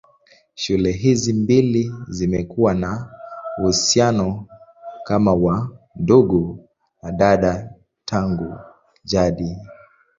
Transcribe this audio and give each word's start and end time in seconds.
Shule 0.55 0.91
hizi 0.91 1.33
mbili 1.33 1.91
zimekuwa 2.07 2.73
na 2.73 3.09
uhusiano 3.59 4.45
kama 5.03 5.33
wa 5.33 5.77
ndugu 5.95 6.69
na 7.03 7.11
dada 7.11 7.73
tangu 8.05 8.59
jadi. 9.03 9.57